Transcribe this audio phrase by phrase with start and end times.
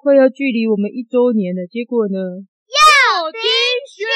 [0.00, 2.16] 快要距离我们一周年了，结果呢？
[2.70, 3.42] 要停
[3.90, 4.06] 学！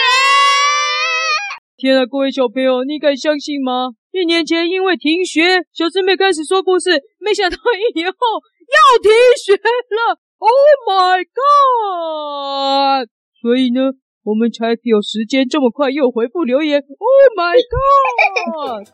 [1.77, 3.90] 天啊，各位小朋友，你敢相信吗？
[4.12, 9.10] 一年前因为停学，小师妹开始说故事，没想到一年后要停
[9.45, 10.16] 学了。
[10.38, 10.54] Oh
[10.87, 13.08] my god！
[13.42, 13.90] 所以呢，
[14.22, 16.80] 我们才有时间这么快又回复留言。
[16.80, 17.59] Oh my
[18.78, 18.87] god！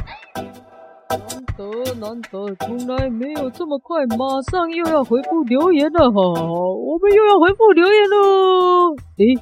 [1.08, 1.18] 难
[1.56, 6.20] 得难得，从来没有这么快，马上又要回复留言了哈！
[6.20, 8.94] 我们又要回复留言喽。
[9.18, 9.34] 诶，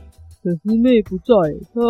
[0.43, 1.35] 小师妹不在，
[1.73, 1.81] 她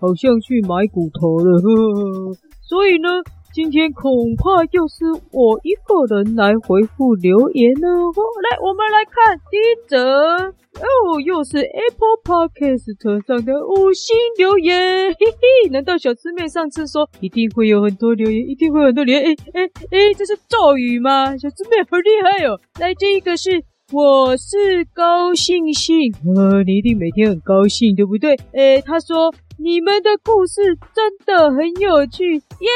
[0.00, 3.08] 好像去买骨头了，呵呵，所以呢。
[3.54, 7.88] 今天恐怕又是我一个人来回复留言了。
[7.88, 10.36] 哦，来，我们来看第一则
[10.82, 15.06] 哦，又是 Apple Podcast 上的五星留言。
[15.12, 19.24] 嘿嘿，难道小师妹上次说一定会有很多留言，一定会有很多留言？
[19.24, 21.36] 哎哎哎，这是咒语吗？
[21.36, 22.58] 小师妹好厉害哦！
[22.80, 28.34] 来，这一个是我是高兴兴，呃，你一定每天很高兴，对不对？
[28.52, 29.32] 哎，他说。
[29.56, 32.70] 你们的故事真的很有趣，耶！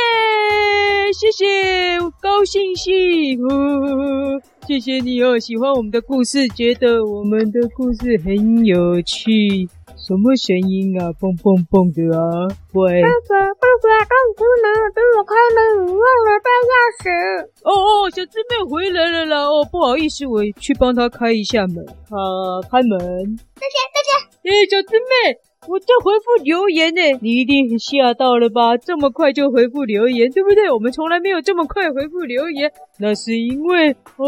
[1.12, 9.68] 谢谢，高兴兴，呵呵，谢谢你哦，喜欢我们的故事，觉得我们的故事很有趣。
[9.96, 11.10] 什么声音啊？
[11.18, 12.46] 蹦蹦蹦的啊！
[12.72, 17.44] 喂，爸爸，爸爸，刚出门帮我开门，忘了带钥匙。
[17.64, 19.42] 哦哦，小师妹回来了啦！
[19.42, 21.84] 哦，不好意思，我去帮她开一下门。
[22.08, 22.98] 好，开门。
[22.98, 24.10] 大家，大家，
[24.44, 25.47] 诶，小师妹。
[25.66, 28.76] 我在回复留言呢，你一定吓到了吧？
[28.76, 30.70] 这么快就回复留言，对不对？
[30.70, 32.70] 我们从来没有这么快回复留言，
[33.00, 34.24] 那是因为哦，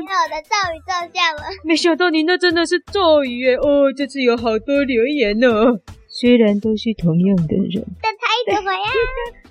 [0.00, 1.42] 因为我的咒语奏效了。
[1.64, 3.56] 没想到你那真的是咒语耶！
[3.56, 5.48] 哦，这次有好多留言呢，
[6.08, 7.84] 虽然都是同样的人。
[8.54, 8.78] 怎么呀？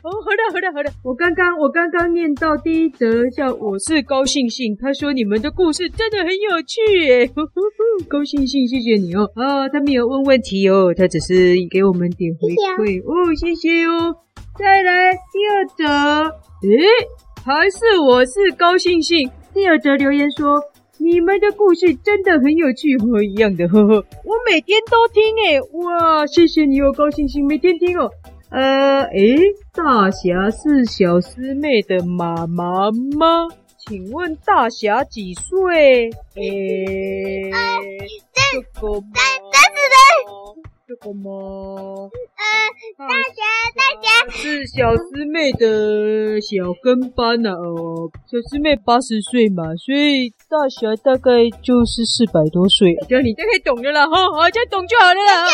[0.06, 0.92] 哦，好的，好的，好的。
[1.04, 4.78] 我刚刚，我刚刚念到第一则，叫我是高兴兴。
[4.80, 9.28] 他说你们的故事真的很有趣耶，呵呵呵，高兴兴，谢谢你哦。
[9.34, 14.16] 啊，他没有问问题哦，他只是给我们点回馈哦，谢谢哦。
[14.56, 15.84] 再来第二则，
[16.70, 16.86] 诶，
[17.44, 19.28] 还是我是高兴兴。
[19.56, 20.62] 第二则留言说
[21.00, 23.96] 你们的故事真的很有趣，和一样的，呵呵。
[24.24, 28.08] 我每天都听诶，哇，谢谢你哦，高兴兴，每天听哦。
[28.56, 29.36] 呃，诶，
[29.74, 33.50] 大侠是小师妹的妈妈吗？
[33.78, 36.10] 请问大侠几岁？
[36.36, 37.52] 诶，
[38.32, 39.08] 这个吗？
[40.88, 41.30] 这个吗？
[41.36, 42.40] 呃，
[42.98, 43.44] 大侠，
[43.76, 47.52] 大侠是小师妹的小跟班呢。
[47.52, 52.96] 哦，小师妹八十岁嘛，所以大侠大概就是四百多岁。
[53.10, 55.46] 这样你大概懂了啦，哈，好，这样懂就好了啦。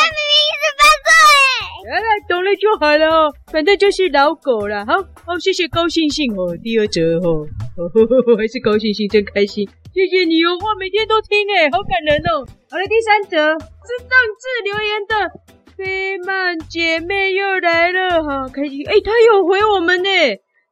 [1.92, 2.02] 哎。
[2.30, 4.86] 懂了就好了哦，反正就是老狗了。
[4.86, 4.94] 好，
[5.26, 6.56] 好，谢谢高兴兴哦。
[6.64, 7.46] 第二则哦，
[8.38, 10.56] 还是高兴兴真开心，谢谢你哦。
[10.64, 12.48] 哇，每天都听诶，好感人哦。
[12.70, 18.86] 好了，第三则是上次留言的飞曼姐妹又来了，哈，开心。
[18.88, 20.10] 诶，她有回我们呢。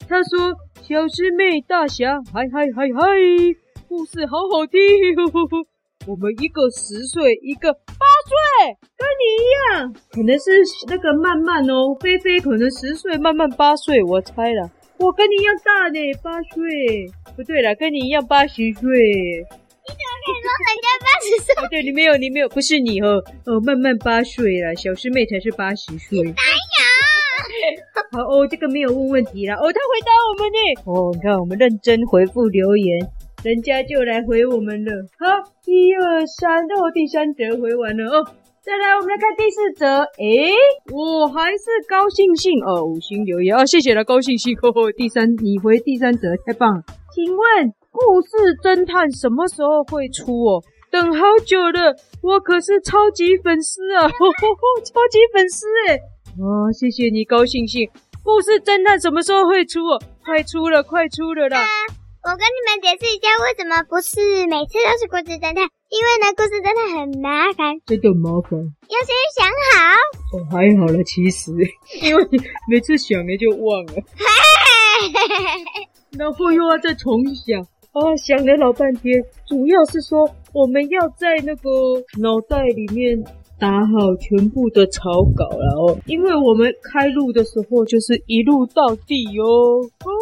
[0.08, 3.02] 她说：“小师妹大侠，嗨嗨嗨嗨，
[3.90, 4.80] 故事好好听。
[5.18, 5.66] 呵呵呵”
[6.10, 9.46] 我们一个十岁，一个八岁，跟你一
[9.78, 10.50] 样，可能是
[10.88, 17.06] 那个曼曼哦，菲菲可能十岁，曼曼八岁，我猜了，我跟你一样大呢，八岁，
[17.36, 18.82] 不对了，跟你一样八十岁。
[19.86, 21.54] 你怎么可以说人家八十岁？
[21.62, 26.24] 不，对，你没有，你没有，不是你哦，哦，曼曼八岁了，小师妹才是八十岁。
[26.24, 28.18] 哪有？
[28.18, 33.08] 好哦，这个没有问问题了，哦，他回答我们呢，哦，你看我们认真回复留言。
[33.42, 35.26] 人家就来回我们了，好，
[35.66, 38.28] 一二三，哦，第三折回完了哦，
[38.62, 40.52] 再来我们来看第四折，诶，
[40.92, 43.56] 我还是高兴兴哦，五星留言。
[43.56, 46.84] 啊，谢谢了高兴兴，呵呵，第三你回第三折太棒了，
[47.16, 48.30] 请问故事
[48.62, 50.62] 侦探什么时候会出哦？
[50.92, 55.96] 等好久了，我可是超级粉丝啊，呵呵呵，超级粉丝诶，
[56.44, 57.90] 哦，谢谢你高兴兴，
[58.22, 60.02] 故事侦探什么时候会出哦？
[60.26, 61.58] 快出了，快出了啦！
[62.30, 65.66] 我跟你们解释一下，为什么不是每次都是故事侦探？
[65.90, 68.54] 因为呢，故事侦探很麻烦，真的麻烦。
[68.86, 69.98] 要先想好。
[70.38, 71.50] 哦，还好了，其实，
[72.04, 72.22] 因为
[72.70, 73.94] 每次想了就忘了，
[76.20, 77.66] 然后又要再重想，
[77.98, 79.26] 啊，想了老半天。
[79.48, 83.18] 主要是说，我们要在那个脑袋里面
[83.58, 89.82] 打好全部的草稿了哦，因为我们开录的时候就是一路到底哦。
[90.06, 90.14] 哦。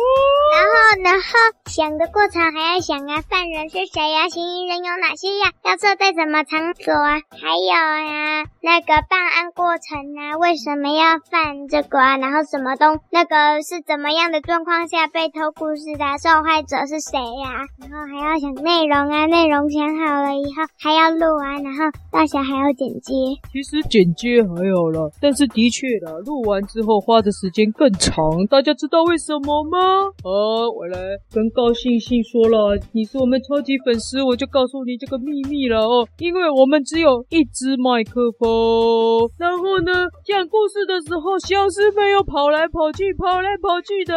[1.04, 1.28] 然后，
[1.66, 4.30] 想的过程还要想啊，犯人是谁呀、啊？
[4.30, 7.20] 嫌疑人有哪些呀、要设在什么场所啊？
[7.30, 12.18] 还有、啊，那个办案过程啊，为什么要犯这个啊？
[12.18, 16.06] 然后什么东，那个是怎么样的状况下被偷故事的？
[16.18, 23.14] 受害者是谁呀、然后还要想内容啊，内容想好了以后还要录啊，然后到时候还要剪接。
[23.52, 28.18] 其实剪接还好了，但是的确啦，录完之后花的时间更长。
[28.50, 29.78] 大家知道为什么吗？
[30.24, 30.32] 好，
[30.78, 36.08] 我来跟高兴兴说了，你是我们超级粉丝，我就告诉你这个秘密了哦。
[36.20, 44.14] 因为我们只有一支麦克风，然后呢，讲故事的时候，小师妹又跑来跑去，跑来跑去的，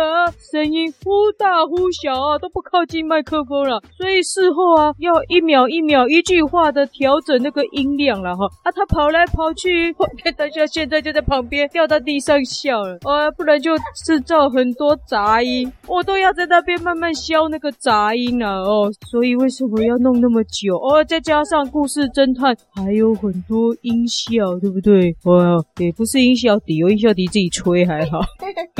[0.52, 3.80] 声音忽大忽小啊，都不靠近麦克风了。
[3.96, 8.44] 所以事后啊，要一秒一秒一句话的调整那个音量了哈。
[8.64, 13.72] 啊，他跑来跑去，我看大家现在就在旁边掉到地上笑了，啊，不然就
[14.04, 18.92] 制造很多杂音，我都要在那边慢慢消那个杂音了哦。
[19.08, 20.76] 所以为什么要弄那么久？
[20.76, 25.14] 哦，再加上故事侦探还有很多音效，对不对？
[25.24, 28.20] 哇，也不是音效笛，有音效笛自己吹还好。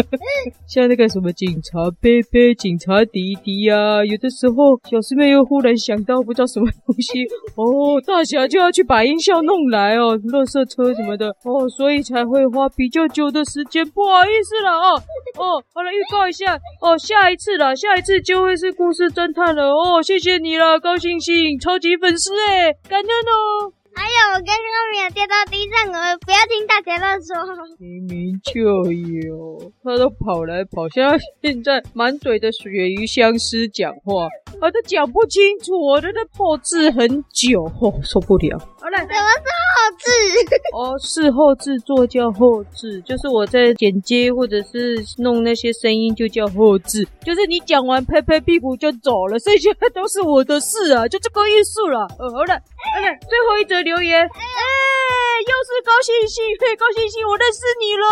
[0.66, 7.24] 像那个什么警察贝贝、警察迪迪啊，有的时候小师妹又忽然想到不知道什么东西，
[7.54, 13.86] 哦，大侠就要去把音效弄来哦，垃圾车什么的哦，所以才会花比较久的时间。
[13.90, 15.02] 不好意思了哦。
[15.38, 23.72] 哦，好了，预告一下哦，下一次下一次就会是故事侦探了哦，谢谢你了，高星星，超级粉丝哎，感恩哦。
[23.94, 27.36] 还有，我刚刚没有掉到地上，我不要听大家乱说。
[27.78, 34.28] 明明就有，他都跑来跑去，像现在满嘴的鳕鱼相思讲话，
[34.60, 38.58] 他都讲不清楚，我在这后制很久，哦，受不了。
[38.58, 40.10] 好了，怎么是后置？
[40.72, 52.06] 哦，事后制作叫后置，就是我在剪接或者是弄那些声音就叫后置，就是你讲完拍拍屁股就走了，剩下都是我的事啊，就这个意思了。
[52.18, 54.40] 呃，好了，好了，最后一则留言，哎，
[55.46, 58.06] 又是高兴兴，嘿，高兴兴，我认识你了。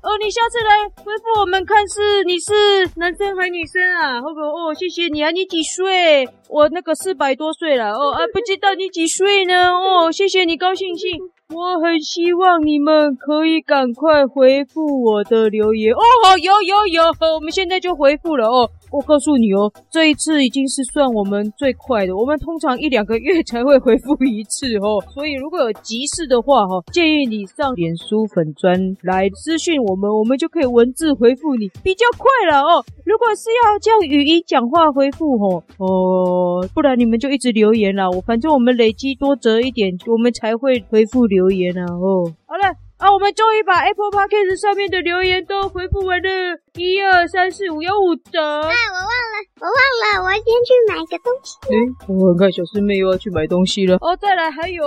[0.00, 4.22] 哦，你下次来回复我们看是你是男生还女生啊？
[4.22, 4.40] 好不？
[4.40, 6.28] 哦，谢谢你啊，你几岁？
[6.48, 9.72] 我那个四百多岁了哦，啊，不知道你几岁呢？
[9.72, 11.18] 哦，谢谢你，高兴兴。
[11.50, 15.98] 我很希望你们可以赶快回复我的留言哦。
[16.42, 17.02] 有有有，
[17.34, 18.70] 我们现在就回复了哦。
[18.92, 25.02] 我告诉你哦，这一次已经是算我们最快的，我们通常一两个月才会回复一次哦。
[25.14, 32.84] 所以如果有急事的话哈，建议你上脸书粉砖来私讯我们，我们就可以文字回复你，比较快了哦。
[33.06, 38.10] 如果是要这样语音讲话回复哦，哦，不然你们就一直留言啦。
[38.10, 41.38] 我反正我们累积多折一点，我们才会回复留。
[41.38, 41.84] 留言啊！
[41.84, 46.28] 哦，好了啊，我们终于把 Apple Podcast 上面的留言都回复完了，
[46.74, 48.42] 一二三四五，有五折。
[48.42, 51.54] 哎，我忘了，我忘了，我先去买个东西。
[51.70, 51.78] 哎，
[52.10, 53.94] 我很看小师妹又要去买东西了。
[54.00, 54.82] 哦，再来，还有，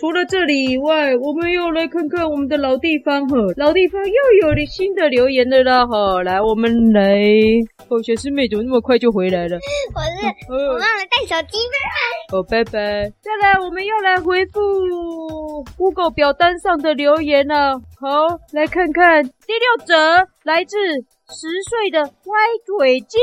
[0.00, 6.22] 除了这里以外，我们又来看看我们的老地方哈，老地方又有了新的留言了啦哈。
[6.22, 7.20] 来，我们来。
[7.88, 9.58] 哦，小师妹怎么那么快就回来了？
[9.92, 12.38] 我是，哦、我忘了带手机，拜拜。
[12.38, 13.12] 哦，拜拜。
[13.20, 14.60] 再来，我们又来回复
[15.76, 17.80] Google 表单上的留言了。
[18.00, 20.76] 好，来看看第六则，来自。
[21.32, 22.36] 十岁的歪
[22.66, 23.16] 嘴鸡，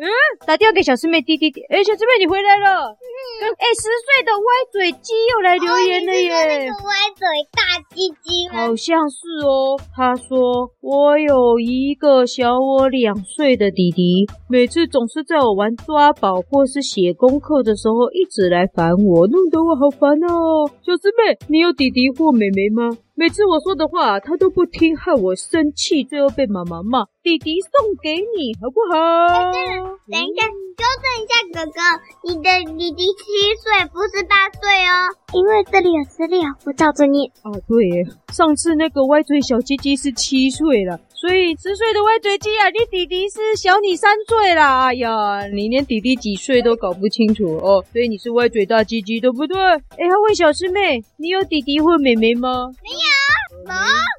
[0.00, 0.08] 嗯，
[0.46, 8.54] 打电话给小师妹滴滴滴，哎、欸，小师妹你回来了，嗯，哎、欸，十岁的歪嘴鸡又来留言了耶，哦、那个歪嘴大鸡鸡吗？
[8.54, 20.64] 好像是哦，他说我有一个小我两岁的弟弟，每次总是在我玩抓宝或是写功课的时候一直来烦我，弄得我好烦哦。
[20.80, 22.96] 小师妹，你有弟弟或妹妹吗？
[23.16, 27.06] 每次我说的话，他都不听，害我生气，最后被妈妈骂。
[27.24, 29.50] 弟弟送给你，好不好？
[29.50, 29.80] 等一下，
[30.12, 30.44] 等一下，
[30.76, 31.80] 纠正一下哥哥，
[32.28, 33.24] 你的弟弟七
[33.56, 35.08] 岁，不是八岁哦。
[35.32, 37.32] 因为这里有资料，我照着念。
[37.40, 44.88] 啊，对，上次那个歪嘴小鸡鸡是七岁了，所以十岁的歪嘴鸡啊，你弟弟是小你三岁啦。
[44.88, 49.58] 哎呀，你连弟弟几岁都搞不清楚哦，所以你是歪嘴大鸡鸡，对不对？
[49.58, 52.68] 哎，他问小师妹，你有弟弟或妹妹吗？
[52.82, 53.33] 没有。
[53.66, 53.74] 毛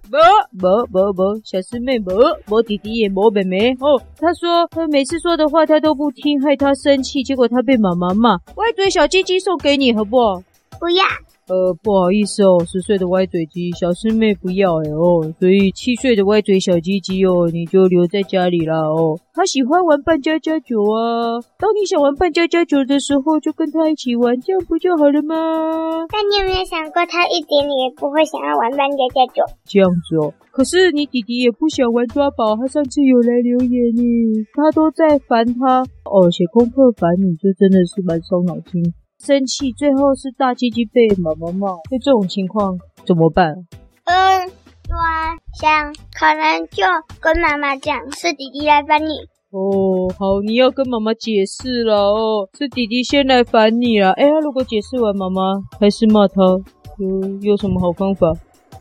[0.10, 0.20] 毛
[0.62, 2.14] 毛毛毛，小师妹毛
[2.48, 4.02] 毛弟弟也没妹妹哦。
[4.18, 8.38] 他说他每次说的话他都不听，害他生气，结果他被妈妈骂。
[8.56, 10.42] 歪嘴小鸡鸡送给你好不好？
[10.80, 11.04] 不要。
[11.48, 19.14] 呃，不好意思哦，十岁的歪嘴鸡小师妹不要哎哦，所以七岁的歪嘴小鸡鸡哦，你就留在家里啦哦。
[19.32, 25.36] 他喜欢玩扮家家酒啊，当你想玩扮家家酒的时候，就跟他一起玩，这样不就好了吗？
[26.10, 29.46] 但你有没有想过，他一点也不会想要玩扮家家酒？
[29.66, 34.02] 这样子哦，可是你弟弟也不想玩抓宝，他上次有来留言呢，
[34.56, 38.82] 他都在烦他哦，写功课烦你就真的是蛮伤脑筋。
[39.20, 41.68] 生气，最后是大鸡鸡被妈妈骂。
[41.90, 43.54] 那这种情况怎么办？
[44.06, 44.96] 嗯，我
[45.60, 46.84] 想可能就
[47.20, 49.12] 跟妈妈讲，是弟弟来烦你。
[49.52, 54.12] 哦，好，你要跟妈妈解释了哦，是弟弟先来烦你了。
[54.12, 55.42] 哎，如果解释完，妈妈
[55.80, 56.42] 还是骂他，
[57.00, 58.32] 有有什么好方法？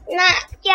[0.06, 0.28] 那
[0.60, 0.70] 就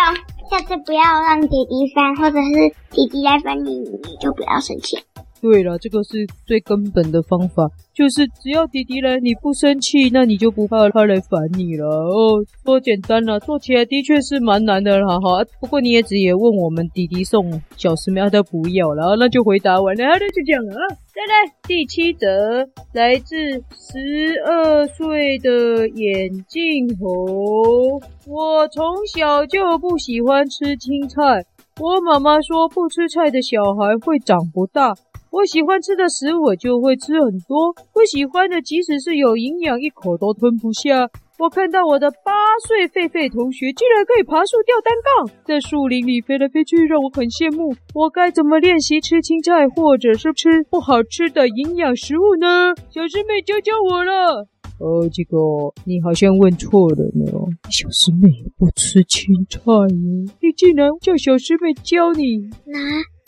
[0.49, 4.97] 下次不要让弟弟烦，或者是弟弟来烦你，你就不要生气。
[5.41, 12.43] 对了，这个是最根本的方法，就是只要弟弟来，你不生气，那你就不怕他来烦你了哦。
[12.63, 15.19] 多简单了，做起来的确是蛮难的哈。
[15.19, 20.83] 哈，不过你也只也问我们弟弟送小师妹，他不要了，那就回答完了，那就这样了啊。
[21.13, 31.43] 再来第七则，来自十二岁的眼镜猴，我从小就不喜欢吃青菜，
[31.81, 34.93] 我妈妈说不吃菜的小孩会长不大。
[35.31, 41.09] 我喜欢吃的食物，我就会吃很多；不喜欢的，即使是有营养，一口都吞不下。
[41.37, 42.33] 我看到我的八
[42.67, 47.73] 岁狒狒同学竟然可以爬树、吊单杠，在树林里飞来飞去，让我很羡慕。
[47.93, 52.75] 我该怎么练习吃青菜，或者是吃不好吃的营养食物呢？
[52.89, 54.47] 小师妹教教我了。
[54.79, 55.37] 呃，这个
[55.85, 57.31] 你好像问错了呢。
[57.69, 62.39] 小师妹不吃青菜哦，你竟然叫小师妹教你？
[62.65, 62.79] 哪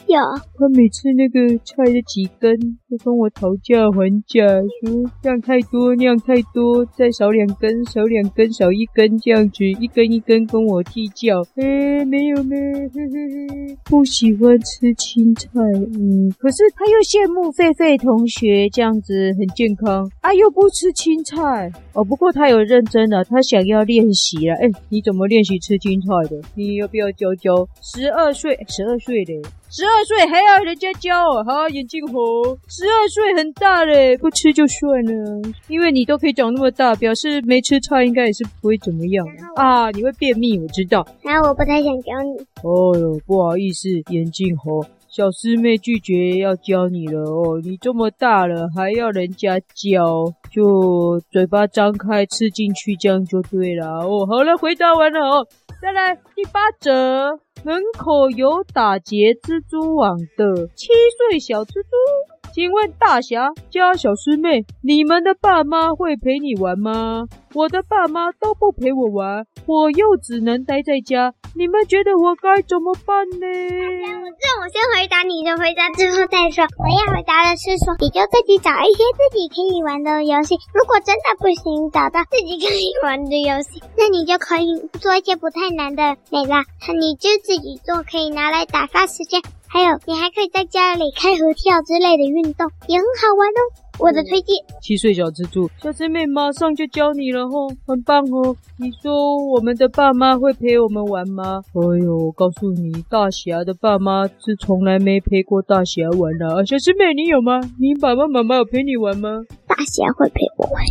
[0.07, 0.19] 有？
[0.57, 2.57] 他每次那个菜的几根
[2.89, 4.45] 都跟我讨价还价，
[4.81, 11.41] 说这样太多，那样太多，再少两根，少两根，少一根，这样子一根一根跟我计较。
[11.55, 15.49] 哎，没有没有，嘿嘿嘿，不喜欢吃青菜，
[15.97, 21.71] 嗯，可是他又羡慕狒狒同学这样子很健康，啊，又不吃青菜。
[21.93, 24.55] 哦，不过他有认真的，他想要练习了。
[24.55, 26.41] 哎，你怎么练习吃青菜的？
[26.55, 27.67] 你要不要教教？
[27.81, 29.33] 十二岁，十二岁的。
[29.73, 39.25] 十二岁还要人家教哦，哈，眼镜猴，十二岁很大嘞，不吃就算了，因为你都可以长那么大，表示没吃菜应该也是不会怎么样
[39.55, 39.89] 啊。
[39.91, 41.07] 你会便秘，我知道。
[41.23, 42.43] 那我不太想教你。
[42.63, 47.61] 哦哟，不好意思，眼镜猴，小师妹拒绝要教你了哦。
[47.63, 54.27] 你这么大了，还要人家教，就嘴巴张开吃进去，这样就对了哦。
[54.27, 55.47] 好了，回答完了哦，
[55.81, 57.39] 再来第八折。
[57.63, 60.87] 门口有打结蜘蛛网的七
[61.29, 62.40] 岁小蜘蛛。
[62.53, 67.23] 请问大侠加小师妹，你们的爸妈会陪你玩吗？
[67.53, 71.33] 我的爸妈都不陪我玩，我又只能待在家。
[71.55, 73.47] 你们觉得我该怎么办呢？
[73.47, 76.63] 这我先回答你的回答，之后再说。
[76.79, 80.55] 我要回答的是说，你就自己找一些自己可以玩的游戏。
[80.73, 86.63] 如果真的不行，找到自己可以玩的游戏， 那你就可以做一些不太难的美啦。
[86.99, 89.41] 你就自己做，可以拿来打发时间。
[89.73, 93.59] 还有，你还可以在家里开合跳之类的运动，也很好玩哦。
[94.01, 98.55] 我的推荐，七岁小蜘蛛，小师妹马上就教你了吼，很棒哦。
[98.79, 101.61] 你说我们的爸妈会陪我们玩吗？
[101.75, 106.65] 哎呦，我告诉你，大侠的爸妈是从来没陪过大侠玩的啊。
[106.65, 107.61] 小师妹，你有吗？
[107.79, 109.29] 你爸爸妈妈有陪你玩吗？
[109.67, 110.81] 大侠会陪我玩。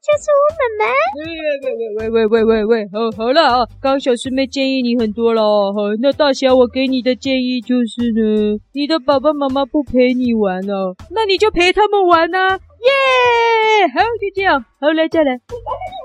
[0.00, 0.84] 就是我妈妈。
[1.16, 3.66] 喂喂喂喂喂喂喂，好，好了啊！
[3.80, 5.42] 刚刚小师妹建议你很多了，
[5.72, 13.88] 好，那大侠我给你的建议就是呢，你的爸爸妈妈不陪你玩了，那你就陪他们玩呐，耶！
[13.94, 15.40] 好，就这样，好，来再来。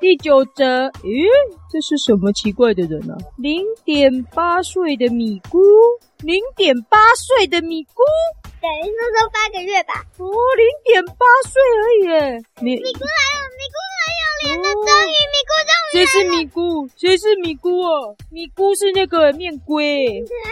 [0.02, 1.28] 第九则，咦，
[1.72, 3.16] 这是什么奇怪的人啊？
[3.38, 5.60] 零点八岁的米姑，
[6.24, 8.04] 零点八岁的米姑。
[8.64, 9.94] 等于说说八个月吧。
[10.18, 10.24] 哦，
[10.56, 12.42] 零点八岁而已耶。
[12.62, 13.78] 米米姑还有米姑
[14.44, 15.94] 终于米姑终于。
[15.94, 16.88] 谁是米姑？
[16.96, 18.16] 谁是米姑哦？
[18.32, 20.08] 米姑是那个面龟。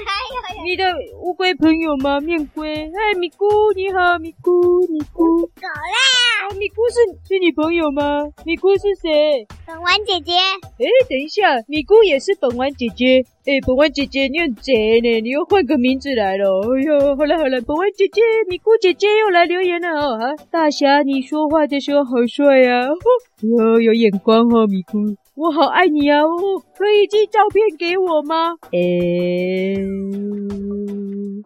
[0.06, 0.12] 还
[0.58, 0.84] 有你的
[1.22, 2.20] 乌龟朋友吗？
[2.20, 2.76] 面龟。
[2.76, 3.46] 嗨，米姑
[3.76, 4.52] 你好，米姑
[4.88, 5.42] 米姑。
[5.56, 6.50] 走啦。
[6.58, 8.24] 米姑是是你朋友吗？
[8.46, 9.46] 米姑是谁？
[9.66, 10.34] 本丸姐姐。
[10.36, 13.24] 哎，等一下，米姑也是本丸姐姐。
[13.46, 16.46] 哎，本丸姐姐，你很贼呢，你又换个名字来了。
[16.62, 20.14] 哎呦，好了好了，本丸姐姐，米姑姐姐又来留言了哦。
[20.22, 24.98] 啊，大侠，你说话的时候好帅呀，啊，哦，有眼光哦，米姑，
[25.36, 26.22] 我好爱你啊。
[26.22, 26.30] 哦，
[26.78, 28.56] 可以寄照片给我吗？
[28.72, 28.80] 哎，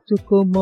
[0.05, 0.59] 这个吗？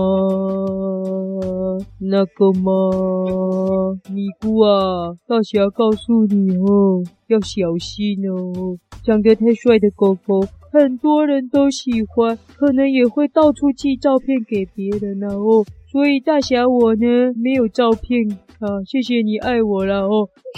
[2.00, 4.00] 那个吗？
[4.10, 8.78] 米姑啊，大侠告诉你哦，要小心哦。
[9.04, 15.66] 长得太帅的狗狗，很多人都喜欢，可能也会到处寄照片给别人呢哦。
[15.94, 17.06] 所以大侠我呢，
[17.38, 18.26] 没有照片
[18.60, 20.28] 啊，谢谢你爱我了哦。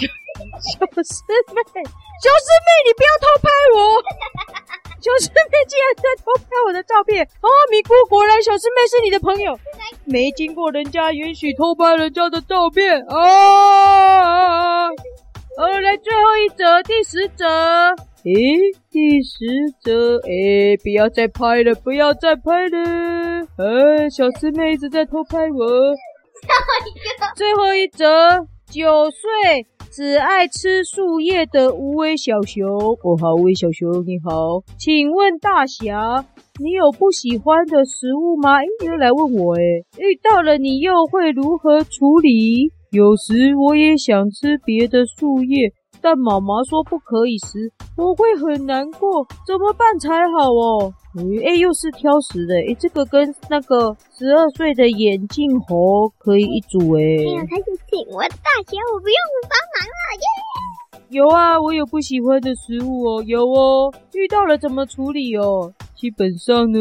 [0.64, 1.60] 小师妹，
[2.24, 3.78] 小师妹，你不要偷拍我。
[4.96, 7.22] 小师妹竟然在偷拍我的照片！
[7.42, 9.58] 哦，米姑，果然小师妹是你的朋友，
[10.06, 14.88] 没经过人家允许偷拍人家的照片啊！
[15.56, 17.46] 哦，哦，来最后一则，第十则。
[18.24, 18.34] 诶，
[18.90, 19.46] 第十
[19.82, 23.46] 则，诶，不要再拍了，不要再拍了！
[23.56, 25.66] 呃，小师妹一直在偷拍我。
[27.36, 28.06] 最后一则，
[28.70, 29.66] 九岁。
[29.88, 36.22] 只爱吃树叶的无尾小熊，哦好，无尾小熊你好，请问大侠，
[36.62, 38.58] 你有不喜欢的食物吗？
[38.58, 42.70] 诶，又来问我诶，遇到了你又会如何处理？
[42.96, 45.70] 有时我也想吃别的树叶。
[45.98, 47.58] 但妈妈说不可以吃，
[47.96, 50.92] 我会很难过，怎么办才好哦？
[51.44, 57.00] 哎，又是挑食的，哎，这个跟那个十二岁的眼镜猴可以一组哎。
[57.00, 61.08] 没有，他就请我大侠，我不用帮忙了耶。
[61.08, 65.72] 有啊，我有不喜欢的食物哦，有哦，遇到了怎么处理哦？
[65.96, 66.78] 基本上呢，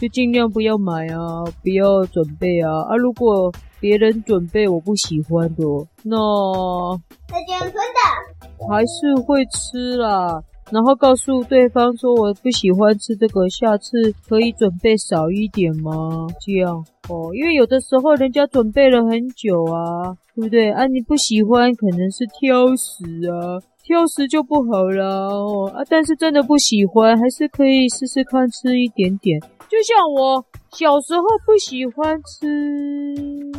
[0.00, 2.96] 就尽量不要买啊，不要准备啊啊！
[2.96, 3.52] 如果
[3.82, 5.64] 别人准备我不喜欢的，
[6.04, 6.16] 那
[7.28, 8.68] 那就吞的。
[8.70, 16.28] 还是会吃啦，然后告诉对方说我不喜欢吃这个，下次可以准备少一点吗？
[16.40, 16.76] 这样
[17.08, 20.70] 哦，因为有的时候人家准备了很久啊，对不对？
[20.70, 29.40] 啊，你不喜欢可能是挑食啊，挑食就不好啦哦啊，但是真的不喜欢，还是可以试试看吃一点点。
[29.68, 33.51] 就像我小时候不喜欢吃。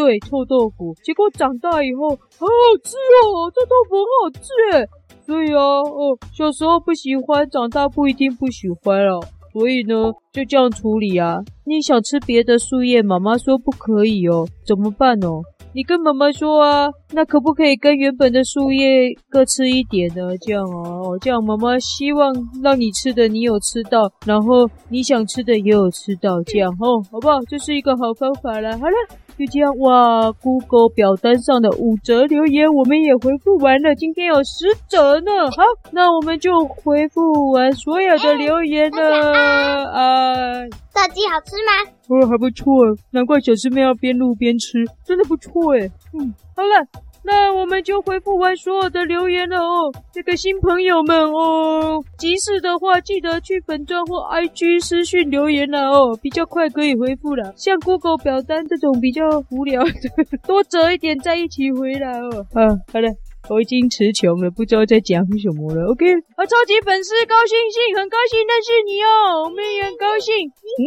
[0.00, 2.48] 对，臭豆腐，结果长大以后好好
[2.82, 4.88] 吃哦，这豆腐很好吃耶。
[5.26, 9.20] 所以啊，哦，小时候不喜欢，长大不一定不喜欢了。
[9.52, 11.36] 所以呢，就这样处理啊。
[11.66, 15.42] 你想吃别的树叶，妈妈说不可以哦，怎么办哦？
[15.72, 20.36] 你跟妈妈说啊，那可不可以跟原本的树叶各吃一点呢？
[20.40, 27.38] 这样哦，这样妈妈希望让你吃的你有吃到，然后你想吃的也有吃到，这样哦，好不好？
[27.48, 28.72] 这是一个好方法了。
[28.78, 28.96] 好了。
[29.40, 35.50] 就这样哇，Google 表单上的五折留言我们也回复完了，今天有十折呢。
[35.56, 39.88] 好，那我们就回复完所有的留言了。
[39.88, 41.90] 啊，炸鸡好吃吗？
[42.08, 45.90] 哦，还不错，难怪小师妹要边录边吃，真的不错哎。
[46.12, 46.86] 嗯，好了。
[47.22, 57.52] 那我们就回复完所有的留言了哦，这个新朋友们哦，急事的话记得去粉专或 IG 私讯留言了哦，比较快可以回复了。
[57.56, 59.82] 像 Google 表单这种比较无聊，
[60.46, 62.46] 多折一点再一起回来哦。
[62.54, 63.08] 啊，好了，
[63.50, 65.92] 我已经词穷了，不知道在讲什么了。
[65.92, 70.34] OK，啊，超级粉丝高兴信，很高兴认识你哦，我们也很高兴。
[70.48, 70.82] 嗯，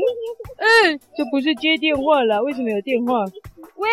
[0.58, 3.24] 嗯，这不是接电话啦，为什么有电话？
[3.78, 3.88] 喂，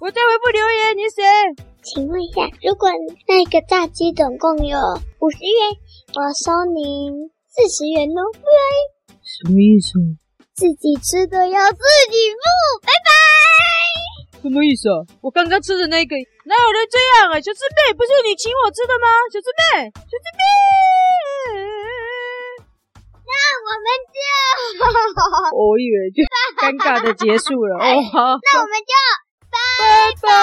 [0.00, 1.22] 我在回复留言，你谁？
[1.84, 2.88] 请问一下，如果
[3.28, 4.78] 那个炸鸡总共有
[5.20, 5.76] 五十元，
[6.16, 8.24] 我收您四十元哦。
[8.32, 8.48] 对，
[9.20, 10.00] 什么意思？
[10.56, 12.40] 自己吃的要自己付，
[12.80, 13.12] 拜拜。
[14.40, 15.04] 什么意思啊？
[15.20, 16.16] 我刚刚吃的那个，
[16.48, 17.40] 哪有人这样啊？
[17.40, 19.06] 小师妹，不是你请我吃的吗？
[19.28, 20.40] 小师妹，小师妹。
[23.28, 24.18] 那我们就，
[25.52, 26.24] 我以为就
[26.56, 27.76] 尴尬的结束了。
[27.76, 28.92] 哦，好， 那我们就
[29.94, 30.34] Goodbye!